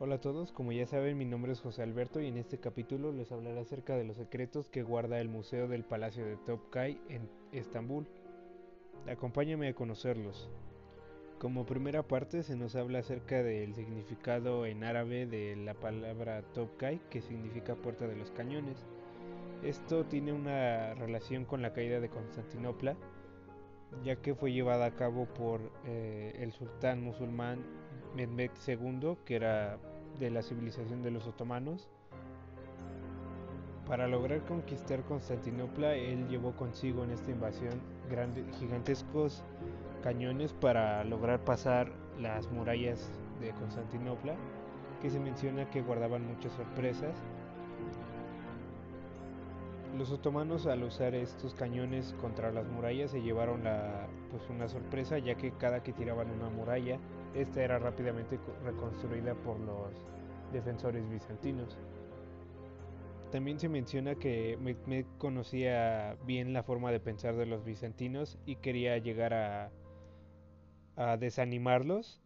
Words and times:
Hola 0.00 0.14
a 0.14 0.20
todos, 0.20 0.52
como 0.52 0.70
ya 0.70 0.86
saben 0.86 1.18
mi 1.18 1.24
nombre 1.24 1.50
es 1.50 1.60
José 1.60 1.82
Alberto 1.82 2.20
y 2.20 2.28
en 2.28 2.36
este 2.36 2.58
capítulo 2.58 3.10
les 3.10 3.32
hablaré 3.32 3.58
acerca 3.58 3.96
de 3.96 4.04
los 4.04 4.16
secretos 4.16 4.68
que 4.68 4.84
guarda 4.84 5.20
el 5.20 5.28
Museo 5.28 5.66
del 5.66 5.82
Palacio 5.82 6.24
de 6.24 6.36
Topkay 6.36 7.00
en 7.08 7.28
Estambul. 7.50 8.06
Acompáñame 9.10 9.66
a 9.66 9.74
conocerlos. 9.74 10.48
Como 11.40 11.66
primera 11.66 12.04
parte 12.04 12.44
se 12.44 12.54
nos 12.54 12.76
habla 12.76 13.00
acerca 13.00 13.42
del 13.42 13.74
significado 13.74 14.66
en 14.66 14.84
árabe 14.84 15.26
de 15.26 15.56
la 15.56 15.74
palabra 15.74 16.42
Topkay 16.54 17.00
que 17.10 17.20
significa 17.20 17.74
puerta 17.74 18.06
de 18.06 18.14
los 18.14 18.30
cañones. 18.30 18.86
Esto 19.64 20.04
tiene 20.04 20.32
una 20.32 20.94
relación 20.94 21.44
con 21.44 21.60
la 21.60 21.72
caída 21.72 21.98
de 21.98 22.08
Constantinopla 22.08 22.96
ya 24.04 24.14
que 24.16 24.36
fue 24.36 24.52
llevada 24.52 24.86
a 24.86 24.94
cabo 24.94 25.26
por 25.26 25.60
eh, 25.84 26.36
el 26.38 26.52
sultán 26.52 27.02
musulmán 27.02 27.64
Mehmed 28.14 28.50
II, 28.66 29.16
que 29.24 29.36
era 29.36 29.78
de 30.18 30.30
la 30.30 30.42
civilización 30.42 31.02
de 31.02 31.10
los 31.10 31.26
otomanos. 31.26 31.88
Para 33.86 34.06
lograr 34.06 34.44
conquistar 34.44 35.02
Constantinopla, 35.04 35.94
él 35.94 36.28
llevó 36.28 36.52
consigo 36.52 37.04
en 37.04 37.10
esta 37.10 37.30
invasión 37.30 37.80
grandes, 38.10 38.44
gigantescos 38.58 39.42
cañones 40.02 40.52
para 40.52 41.04
lograr 41.04 41.44
pasar 41.44 41.90
las 42.20 42.50
murallas 42.50 43.10
de 43.40 43.50
Constantinopla, 43.52 44.34
que 45.00 45.10
se 45.10 45.18
menciona 45.20 45.70
que 45.70 45.82
guardaban 45.82 46.26
muchas 46.26 46.52
sorpresas. 46.52 47.14
Los 49.96 50.10
otomanos 50.10 50.66
al 50.66 50.82
usar 50.82 51.14
estos 51.14 51.54
cañones 51.54 52.14
contra 52.20 52.52
las 52.52 52.68
murallas 52.68 53.10
se 53.10 53.22
llevaron 53.22 53.64
la, 53.64 54.06
pues 54.30 54.48
una 54.50 54.68
sorpresa 54.68 55.18
ya 55.18 55.34
que 55.36 55.52
cada 55.52 55.82
que 55.82 55.92
tiraban 55.92 56.30
una 56.30 56.50
muralla 56.50 56.98
esta 57.34 57.62
era 57.62 57.78
rápidamente 57.78 58.38
reconstruida 58.64 59.34
por 59.34 59.58
los 59.60 59.92
defensores 60.52 61.08
bizantinos. 61.10 61.76
También 63.30 63.60
se 63.60 63.68
menciona 63.68 64.14
que 64.14 64.56
Mehmed 64.58 65.04
conocía 65.18 66.16
bien 66.24 66.52
la 66.54 66.62
forma 66.62 66.90
de 66.90 67.00
pensar 67.00 67.36
de 67.36 67.44
los 67.44 67.64
bizantinos 67.64 68.38
y 68.46 68.56
quería 68.56 68.96
llegar 68.96 69.34
a, 69.34 69.70
a 70.96 71.16
desanimarlos. 71.18 72.22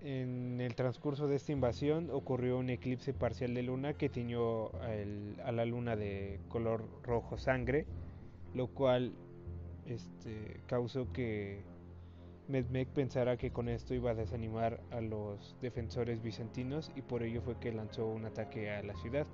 En 0.00 0.60
el 0.60 0.74
transcurso 0.74 1.26
de 1.28 1.36
esta 1.36 1.52
invasión 1.52 2.10
ocurrió 2.10 2.58
un 2.58 2.70
eclipse 2.70 3.12
parcial 3.14 3.54
de 3.54 3.62
luna 3.62 3.94
que 3.94 4.08
tiñó 4.08 4.70
a 5.44 5.52
la 5.52 5.64
luna 5.64 5.96
de 5.96 6.40
color 6.48 6.84
rojo 7.02 7.36
sangre, 7.36 7.86
lo 8.54 8.68
cual 8.68 9.12
este, 9.86 10.60
causó 10.66 11.12
que 11.12 11.62
Medmec 12.48 12.88
pensara 12.88 13.36
que 13.36 13.50
con 13.50 13.68
esto 13.68 13.94
iba 13.94 14.10
a 14.10 14.14
desanimar 14.14 14.80
a 14.90 15.00
los 15.00 15.56
defensores 15.60 16.22
bizantinos 16.22 16.90
y 16.96 17.02
por 17.02 17.22
ello 17.22 17.40
fue 17.42 17.56
que 17.58 17.72
lanzó 17.72 18.06
un 18.06 18.24
ataque 18.24 18.70
a 18.70 18.82
la 18.82 18.94
ciudad, 18.96 19.26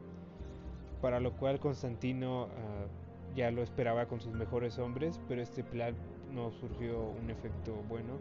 para 1.01 1.21
lo 1.21 1.33
cual 1.33 1.59
Constantino 1.59 2.45
uh, 2.45 3.37
ya 3.37 3.51
lo 3.51 3.63
esperaba 3.63 4.07
con 4.07 4.21
sus 4.21 4.35
mejores 4.35 4.79
hombres, 4.79 5.21
pero 5.29 5.43
este 5.43 5.65
plan 5.65 5.95
no 6.33 6.53
surgió 6.53 7.11
un 7.11 7.31
efecto 7.31 7.75
bueno. 7.89 8.19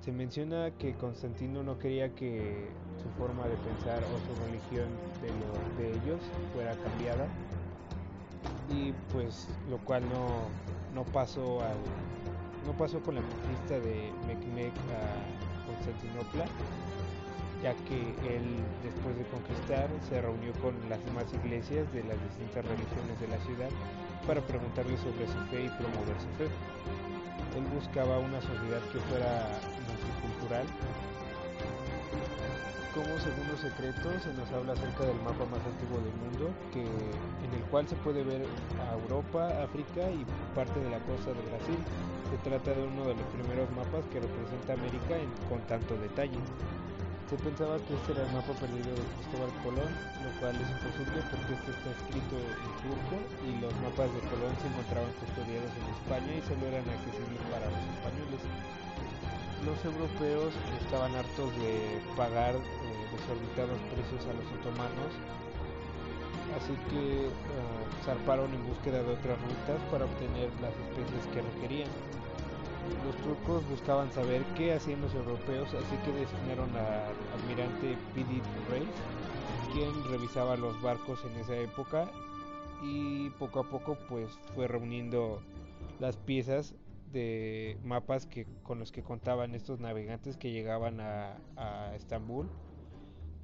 Se 0.00 0.12
menciona 0.12 0.70
que 0.78 0.94
Constantino 0.94 1.62
no 1.62 1.78
quería 1.78 2.14
que 2.14 2.68
su 3.02 3.08
forma 3.18 3.48
de 3.48 3.56
pensar 3.56 4.02
o 4.02 4.18
su 4.26 4.44
religión 4.44 4.88
de 5.78 5.88
ellos 5.90 6.20
fuera 6.52 6.74
cambiada 6.76 7.26
y 8.70 8.92
pues 9.12 9.48
lo 9.68 9.78
cual 9.78 10.02
no, 10.08 10.48
no 10.94 11.04
pasó 11.12 11.60
al 11.62 11.76
no 12.66 12.72
pasó 12.72 13.00
con 13.00 13.16
la 13.16 13.20
conquista 13.20 13.78
de 13.78 14.10
Mecmec 14.26 14.72
a 14.88 15.66
Constantinopla, 15.66 16.46
ya 17.62 17.74
que 17.84 17.98
él 18.24 18.56
después 18.82 19.16
de 19.16 19.24
conquistar 19.28 19.88
se 20.08 20.20
reunió 20.20 20.52
con 20.60 20.72
las 20.88 21.04
demás 21.04 21.26
iglesias 21.44 21.90
de 21.92 22.04
las 22.04 22.16
distintas 22.24 22.64
religiones 22.64 23.20
de 23.20 23.28
la 23.28 23.38
ciudad 23.44 23.68
para 24.26 24.40
preguntarles 24.40 25.00
sobre 25.00 25.26
su 25.26 25.38
fe 25.52 25.64
y 25.64 25.68
promover 25.76 26.16
su 26.20 26.30
fe. 26.40 26.48
Él 27.56 27.64
buscaba 27.72 28.18
una 28.18 28.40
sociedad 28.40 28.80
que 28.92 28.98
fuera 29.12 29.46
multicultural. 29.86 30.66
Como 32.94 33.10
segundo 33.18 33.58
secreto 33.58 34.06
se 34.22 34.30
nos 34.38 34.46
habla 34.54 34.70
acerca 34.70 35.02
del 35.02 35.18
mapa 35.26 35.42
más 35.50 35.58
antiguo 35.66 35.98
del 35.98 36.14
mundo, 36.14 36.54
que, 36.70 36.86
en 36.86 37.50
el 37.50 37.66
cual 37.66 37.90
se 37.90 37.98
puede 38.06 38.22
ver 38.22 38.46
a 38.78 38.94
Europa, 38.94 39.50
África 39.66 40.06
y 40.14 40.22
parte 40.54 40.78
de 40.78 40.94
la 40.94 41.02
costa 41.02 41.34
de 41.34 41.42
Brasil. 41.50 41.74
Se 42.30 42.38
trata 42.46 42.70
de 42.70 42.86
uno 42.86 43.02
de 43.10 43.18
los 43.18 43.26
primeros 43.34 43.66
mapas 43.74 44.06
que 44.14 44.22
representa 44.22 44.78
América 44.78 45.18
en, 45.18 45.26
con 45.50 45.58
tanto 45.66 45.98
detalle. 45.98 46.38
Se 47.26 47.34
pensaba 47.34 47.82
que 47.82 47.98
este 47.98 48.14
era 48.14 48.30
el 48.30 48.30
mapa 48.30 48.54
perdido 48.62 48.94
de 48.94 49.02
Cristóbal 49.18 49.50
Colón, 49.66 49.90
lo 50.22 50.30
cual 50.38 50.54
es 50.54 50.68
imposible 50.78 51.18
porque 51.34 51.50
este 51.50 51.70
está 51.74 51.90
escrito 51.98 52.38
en 52.38 52.72
turco 52.78 53.16
y 53.42 53.58
los 53.58 53.74
mapas 53.82 54.06
de 54.14 54.22
Colón 54.30 54.54
se 54.62 54.70
encontraban 54.70 55.10
custodiados 55.18 55.72
en 55.82 55.86
España 55.98 56.30
y 56.30 56.42
solo 56.46 56.62
eran 56.70 56.86
accesibles 56.86 57.42
para 57.50 57.66
los 57.74 57.82
españoles. 57.90 58.42
Los 59.64 59.82
europeos 59.84 60.52
estaban 60.82 61.14
hartos 61.14 61.50
de 61.56 62.00
pagar 62.16 62.54
eh, 62.54 62.60
desorbitados 63.12 63.78
precios 63.92 64.26
a 64.28 64.34
los 64.34 64.46
otomanos, 64.60 65.10
así 66.56 66.74
que 66.90 67.28
uh, 67.28 68.04
zarparon 68.04 68.52
en 68.52 68.66
búsqueda 68.66 69.02
de 69.02 69.12
otras 69.12 69.40
rutas 69.40 69.80
para 69.90 70.04
obtener 70.04 70.50
las 70.60 70.72
especies 70.84 71.26
que 71.32 71.40
requerían. 71.40 71.88
Los 73.06 73.16
turcos 73.24 73.66
buscaban 73.70 74.12
saber 74.12 74.44
qué 74.56 74.74
hacían 74.74 75.00
los 75.00 75.14
europeos, 75.14 75.68
así 75.68 75.96
que 76.04 76.12
designaron 76.12 76.68
al 76.76 77.40
almirante 77.40 77.96
Pidit 78.14 78.44
Reis, 78.68 78.88
quien 79.72 79.92
revisaba 80.10 80.56
los 80.56 80.80
barcos 80.82 81.20
en 81.24 81.40
esa 81.40 81.56
época 81.56 82.10
y 82.82 83.30
poco 83.30 83.60
a 83.60 83.64
poco 83.64 83.96
pues 84.10 84.30
fue 84.54 84.68
reuniendo 84.68 85.40
las 86.00 86.16
piezas 86.18 86.74
de 87.14 87.78
mapas 87.82 88.26
que, 88.26 88.46
con 88.62 88.78
los 88.78 88.92
que 88.92 89.02
contaban 89.02 89.54
estos 89.54 89.80
navegantes 89.80 90.36
que 90.36 90.50
llegaban 90.50 91.00
a, 91.00 91.38
a 91.56 91.94
Estambul 91.94 92.50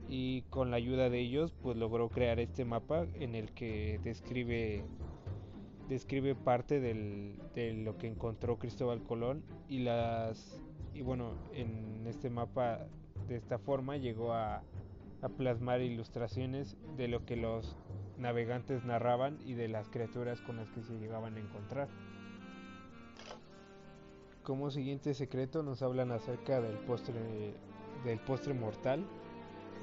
y 0.08 0.42
con 0.50 0.70
la 0.70 0.76
ayuda 0.76 1.08
de 1.08 1.20
ellos 1.20 1.54
pues 1.62 1.78
logró 1.78 2.10
crear 2.10 2.41
este 2.41 2.66
mapa 2.66 3.06
en 3.14 3.34
el 3.34 3.53
que 3.53 4.00
describe 4.04 4.84
describe 5.88 6.34
parte 6.34 6.80
del, 6.80 7.38
de 7.54 7.72
lo 7.72 7.97
que 7.97 8.09
encontró 8.09 8.59
Cristóbal 8.59 9.03
Colón 9.03 9.42
y 9.69 9.78
las 9.78 10.60
y 10.92 11.03
bueno 11.03 11.34
en 11.54 12.06
este 12.06 12.28
mapa 12.28 12.86
de 13.28 13.36
esta 13.36 13.59
forma 13.59 13.97
llegó 13.97 14.32
a, 14.32 14.62
a 15.22 15.28
plasmar 15.28 15.80
ilustraciones 15.80 16.76
de 16.97 17.09
lo 17.09 17.25
que 17.25 17.36
los 17.36 17.76
navegantes 18.19 18.84
narraban 18.84 19.38
y 19.44 19.54
de 19.54 19.69
las 19.69 19.88
criaturas 19.88 20.41
con 20.41 20.56
las 20.56 20.70
que 20.70 20.82
se 20.82 20.98
llegaban 20.98 21.36
a 21.36 21.41
encontrar. 21.41 21.88
Como 24.50 24.68
siguiente 24.72 25.14
secreto 25.14 25.62
nos 25.62 25.80
hablan 25.80 26.10
acerca 26.10 26.60
del 26.60 26.76
postre 26.78 27.54
del 28.04 28.18
postre 28.18 28.52
mortal. 28.52 29.06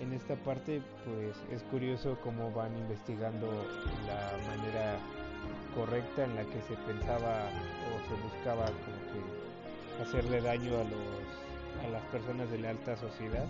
En 0.02 0.12
esta 0.12 0.36
parte 0.36 0.82
pues 1.06 1.38
es 1.54 1.64
curioso 1.72 2.18
cómo 2.22 2.52
van 2.52 2.78
investigando 2.78 3.48
la 4.06 4.38
manera 4.46 5.00
correcta 5.74 6.26
en 6.26 6.36
la 6.36 6.44
que 6.44 6.62
se 6.64 6.76
pensaba 6.86 7.48
o 7.48 8.10
se 8.10 8.22
buscaba 8.22 8.66
hacerle 10.02 10.42
daño 10.42 10.74
a 10.82 10.84
los 10.84 11.86
a 11.86 11.90
las 11.90 12.04
personas 12.12 12.52
de 12.52 12.58
la 12.58 12.72
alta 12.72 12.98
sociedad 12.98 13.46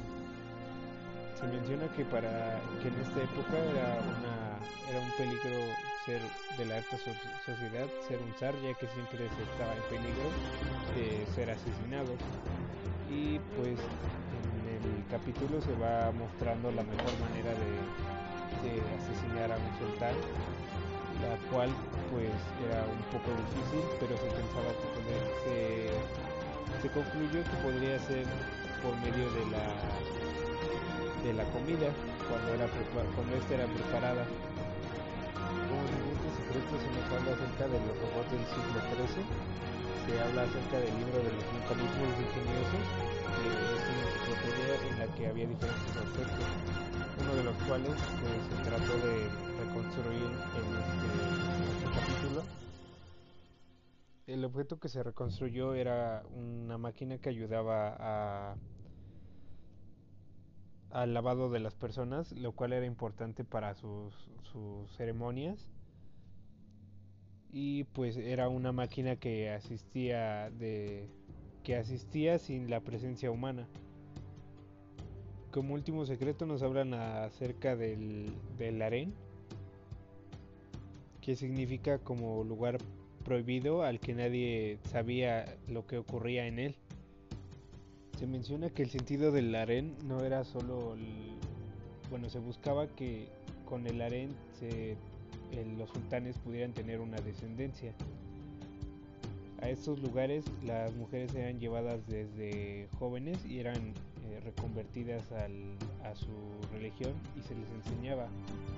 se 1.39 1.45
menciona 1.47 1.85
que 1.93 2.03
para 2.05 2.57
que 2.81 2.87
en 2.89 2.97
esta 2.97 3.21
época 3.21 3.53
era 3.53 4.01
una 4.01 4.57
era 4.89 4.99
un 5.03 5.11
peligro 5.17 5.59
ser 6.05 6.21
de 6.57 6.65
la 6.65 6.77
alta 6.77 6.97
so 6.97 7.11
sociedad 7.45 7.87
ser 8.07 8.17
un 8.23 8.33
zar 8.39 8.55
ya 8.63 8.73
que 8.73 8.87
siempre 8.87 9.29
se 9.29 9.43
estaba 9.43 9.75
en 9.75 9.85
peligro 9.91 10.27
de 10.95 11.25
ser 11.35 11.51
asesinado. 11.51 12.15
Y 13.11 13.39
pues 13.55 13.77
el 13.77 15.03
capítulo 15.11 15.61
se 15.61 15.73
va 15.79 16.11
mostrando 16.11 16.71
la 16.71 16.83
mejor 16.83 17.13
manera 17.29 17.51
de, 17.55 17.71
de, 18.63 18.71
asesinar 18.99 19.51
a 19.51 19.55
un 19.55 19.71
sultán, 19.79 20.15
la 21.23 21.35
cual 21.51 21.69
pues 22.11 22.35
era 22.67 22.83
un 22.83 23.03
poco 23.11 23.31
difícil, 23.47 23.83
pero 23.99 24.17
se 24.17 24.27
pensaba 24.27 24.71
que 24.75 24.87
se, 25.43 25.57
se 26.81 26.87
concluyó 26.91 27.43
que 27.43 27.57
podría 27.63 27.99
ser 28.07 28.25
por 28.81 28.93
medio 29.01 29.25
de 29.31 29.43
la 29.51 29.65
de 31.23 31.33
la 31.33 31.43
comida 31.51 31.89
cuando 32.29 32.53
era 32.53 32.67
cuando 33.15 33.35
esta 33.35 33.53
era 33.55 33.67
preparada. 33.67 34.23
Como 35.67 35.83
siguiente 35.87 36.27
secreto 36.37 36.73
se 36.77 36.89
nos 36.93 37.05
habla 37.11 37.31
acerca 37.35 37.65
de 37.67 37.79
los 37.83 37.95
robots 37.97 38.31
del 38.31 38.45
siglo 38.47 38.79
XIII, 38.87 39.23
se 40.05 40.13
habla 40.21 40.41
acerca 40.43 40.77
del 40.79 40.93
libro 40.99 41.17
de 41.19 41.31
los 41.35 41.45
mecanismos 41.55 42.11
ingeniosos 42.21 42.83
que 43.37 43.47
es 43.47 43.83
una 43.87 44.03
enciclopedia 44.07 44.73
en 44.87 44.99
la 44.99 45.07
que 45.15 45.27
había 45.27 45.47
diferentes 45.47 45.93
aspectos, 45.97 46.47
uno 47.21 47.33
de 47.35 47.43
los 47.43 47.55
cuales 47.67 47.95
pues, 48.21 48.39
se 48.47 48.57
trató 48.63 48.93
de 49.03 49.13
reconstruir 49.61 50.31
en 50.31 50.67
este, 50.79 51.07
en 51.07 51.63
este 51.71 51.87
capítulo. 51.91 52.66
El 54.27 54.43
objeto 54.43 54.77
que 54.77 54.89
se 54.89 55.01
reconstruyó 55.03 55.73
era 55.73 56.21
una 56.35 56.77
máquina 56.77 57.17
que 57.17 57.29
ayudaba 57.29 57.95
a, 57.97 58.57
al 60.91 61.13
lavado 61.13 61.49
de 61.49 61.61
las 61.61 61.75
personas, 61.75 62.33
lo 62.33 62.51
cual 62.51 62.73
era 62.73 62.85
importante 62.85 63.45
para 63.45 63.73
sus, 63.73 64.13
ceremonias. 64.97 65.69
Y 67.53 67.85
pues 67.85 68.17
era 68.17 68.49
una 68.49 68.73
máquina 68.73 69.15
que 69.15 69.49
asistía 69.49 70.49
de 70.49 71.09
que 71.63 71.77
asistía 71.77 72.37
sin 72.37 72.69
la 72.69 72.81
presencia 72.81 73.31
humana. 73.31 73.65
Como 75.51 75.73
último 75.73 76.05
secreto 76.05 76.45
nos 76.45 76.63
hablan 76.63 76.93
acerca 76.93 77.77
del, 77.77 78.33
del 78.57 78.81
harén, 78.81 79.13
que 81.21 81.35
significa 81.35 81.99
como 81.99 82.43
lugar 82.43 82.77
prohibido 83.27 83.83
al 83.83 83.99
que 83.99 84.13
nadie 84.13 84.79
sabía 84.89 85.57
lo 85.67 85.85
que 85.85 85.97
ocurría 85.97 86.47
en 86.47 86.59
él. 86.59 86.75
Se 88.17 88.25
menciona 88.25 88.69
que 88.69 88.83
el 88.83 88.89
sentido 88.89 89.33
del 89.33 89.53
harén 89.53 89.97
no 90.07 90.23
era 90.23 90.45
solo 90.45 90.95
bueno, 92.09 92.29
se 92.29 92.39
buscaba 92.39 92.87
que 92.87 93.27
con 93.65 93.85
el 93.85 94.01
harén 94.01 94.33
los 95.77 95.89
sultanes 95.89 96.37
pudieran 96.37 96.71
tener 96.71 97.01
una 97.01 97.17
descendencia. 97.17 97.93
A 99.61 99.69
estos 99.69 99.99
lugares 99.99 100.45
las 100.63 100.95
mujeres 100.95 101.35
eran 101.35 101.59
llevadas 101.59 102.07
desde 102.07 102.87
jóvenes 102.97 103.45
y 103.45 103.59
eran 103.59 103.93
eh, 104.29 104.39
reconvertidas 104.41 105.23
a 105.31 106.15
su 106.15 106.27
religión 106.71 107.13
y 107.35 107.41
se 107.41 107.55
les 107.55 107.69
enseñaba. 107.71 108.27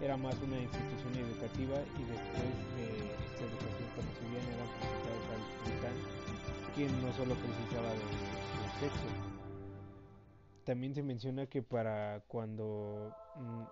Era 0.02 0.16
más 0.18 0.36
una 0.42 0.60
institución 0.60 1.16
educativa 1.16 1.76
y 1.98 2.04
después 2.04 2.54
de 2.76 3.14
esta 3.26 3.44
educación 3.46 3.90
cuando 3.96 4.14
se 4.14 4.26
eran 4.54 4.68
presentados 4.80 5.26
al 5.34 5.42
sultán, 5.66 5.94
quien 6.76 7.06
no 7.06 7.12
solo 7.14 7.36
precisaba 7.36 7.90
de 7.90 8.00
su 8.00 8.80
sexo. 8.80 9.08
También 10.66 10.94
se 10.94 11.04
menciona 11.04 11.48
que 11.48 11.64
para 11.64 12.22
cuando, 12.28 13.12
mm, 13.36 13.64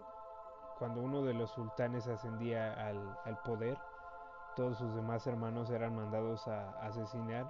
cuando 0.79 1.01
uno 1.01 1.23
de 1.23 1.33
los 1.33 1.51
sultanes 1.51 2.07
ascendía 2.07 2.73
al, 2.73 3.17
al 3.25 3.39
poder, 3.43 3.77
todos 4.55 4.77
sus 4.77 4.95
demás 4.95 5.27
hermanos 5.27 5.69
eran 5.69 5.95
mandados 5.95 6.47
a 6.47 6.71
asesinar 6.85 7.45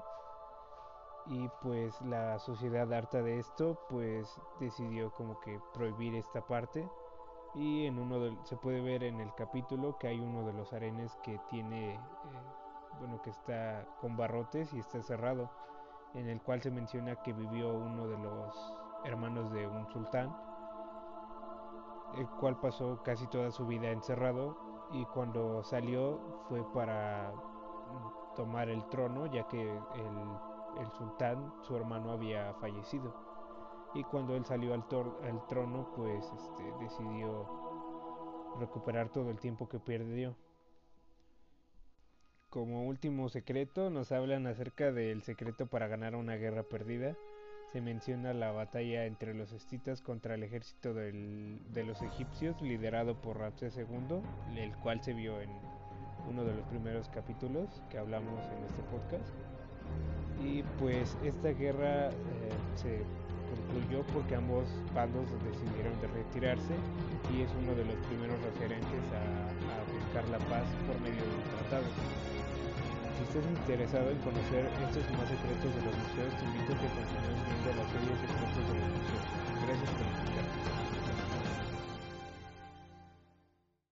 y 1.30 1.50
pues 1.62 2.00
la 2.02 2.40
sociedad 2.40 2.92
harta 2.94 3.22
de 3.22 3.40
esto 3.40 3.78
pues 3.90 4.40
decidió 4.60 5.12
como 5.12 5.40
que 5.40 5.60
prohibir 5.74 6.16
esta 6.16 6.42
parte. 6.42 6.90
Y 7.56 7.86
en 7.86 7.98
uno 7.98 8.38
se 8.44 8.56
puede 8.58 8.82
ver 8.82 9.04
en 9.04 9.20
el 9.20 9.34
capítulo 9.36 9.98
que 9.98 10.08
hay 10.08 10.20
uno 10.20 10.46
de 10.46 10.54
los 10.54 10.74
arenes 10.74 11.18
que 11.24 11.40
tiene 11.50 11.96
eh, 11.96 12.00
bueno 13.00 13.22
que 13.22 13.30
está 13.30 13.88
con 14.00 14.16
barrotes 14.18 14.74
y 14.74 14.80
está 14.80 15.02
cerrado 15.02 15.50
en 16.14 16.28
el 16.28 16.42
cual 16.42 16.62
se 16.62 16.72
menciona 16.72 17.16
que 17.24 17.34
vivió 17.34 17.74
uno 17.74 18.08
de 18.08 18.18
los 18.18 18.74
hermanos 19.06 19.52
de 19.52 19.68
un 19.68 19.88
sultán 19.88 20.36
el 22.16 22.28
cual 22.40 22.60
pasó 22.60 23.02
casi 23.04 23.28
toda 23.28 23.52
su 23.52 23.66
vida 23.68 23.90
encerrado 23.90 24.58
y 24.92 25.06
cuando 25.06 25.64
salió 25.64 26.20
fue 26.48 26.64
para 26.74 27.34
tomar 28.36 28.70
el 28.70 28.86
trono 28.90 29.26
ya 29.28 29.48
que 29.48 29.62
el, 29.62 30.57
sultán, 30.98 31.54
su 31.64 31.76
hermano, 31.76 32.12
había 32.12 32.54
fallecido. 32.56 33.14
Y 33.94 34.04
cuando 34.04 34.36
él 34.36 34.46
salió 34.46 34.74
al, 34.74 34.86
al 35.24 35.48
trono, 35.48 35.92
pues 35.96 36.26
este, 36.26 36.64
decidió 36.80 38.56
recuperar 38.60 39.10
todo 39.10 39.30
el 39.30 39.40
tiempo 39.40 39.68
que 39.70 39.80
perdió. 39.80 40.36
Como 42.50 42.88
último 42.88 43.30
secreto, 43.30 43.90
nos 43.90 44.12
hablan 44.12 44.48
acerca 44.48 44.92
del 44.92 45.24
secreto 45.24 45.68
para 45.68 45.88
ganar 45.88 46.16
una 46.16 46.36
guerra 46.36 46.64
perdida 46.64 47.16
se 47.72 47.82
menciona 47.82 48.34
la 48.34 48.52
batalla 48.52 49.06
entre 49.06 49.34
los 49.34 49.52
escitas 49.52 50.02
contra 50.02 50.36
el 50.36 50.44
ejército 50.44 50.94
de 50.94 51.84
los 51.86 52.02
egipcios 52.02 52.62
liderado 52.62 53.22
por 53.22 53.40
Ramsés 53.40 53.78
II, 53.78 54.22
el 54.56 54.76
cual 54.78 55.04
se 55.04 55.14
vio 55.14 55.42
en 55.42 55.50
uno 56.30 56.44
de 56.44 56.56
los 56.56 56.66
primeros 56.68 57.10
capítulos 57.10 57.82
que 57.90 57.98
hablamos 57.98 58.44
en 58.46 58.64
este 58.64 58.82
podcast. 58.84 59.34
Y 60.44 60.64
pues 60.80 61.18
esta 61.24 61.50
guerra 61.50 62.10
eh, 62.10 62.52
se 62.76 63.02
concluyó 63.48 64.04
porque 64.14 64.36
ambos 64.36 64.66
bandos 64.94 65.26
decidieron 65.44 65.94
de 66.02 66.08
retirarse 66.08 66.76
y 67.32 67.42
es 67.42 67.52
uno 67.64 67.74
de 67.76 67.86
los 67.86 67.98
primeros 68.08 68.38
referentes 68.44 69.04
a, 69.16 69.24
buscar 69.88 70.28
la 70.30 70.40
paz 70.52 70.68
por 70.86 71.00
medio 71.02 71.20
de 71.20 71.34
un 71.36 71.44
tratado. 71.58 71.88
Si 73.18 73.24
estás 73.24 73.46
interesado 73.50 74.12
en 74.12 74.20
conocer 74.20 74.68
estos 74.68 75.04
más 75.18 75.28
secretos 75.28 75.72
de 75.74 75.82
los 75.82 75.96
museos, 75.96 76.32
te 76.38 76.44
invito 76.46 76.70
a 76.70 76.78
que 76.78 76.88
continúes 76.92 77.40
viendo 77.48 77.70
la 77.74 77.86
serie 77.90 78.14
Secretos 78.22 78.64
de 78.68 78.74
los 78.78 78.88
Museos. 78.94 79.26
Gracias 79.66 79.90
por 79.98 80.06
escuchar. 80.06 80.97